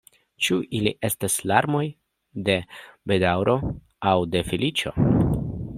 [0.45, 1.83] Ĉu ili estas larmoj
[2.49, 2.57] de
[3.13, 3.57] bedaŭro,
[4.13, 4.99] aŭ de feliĉo?